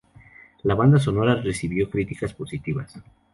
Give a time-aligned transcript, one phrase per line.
[0.63, 2.99] La banda sonora recibió críticas positivas.